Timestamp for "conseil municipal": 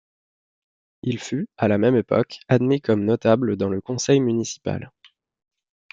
3.81-4.91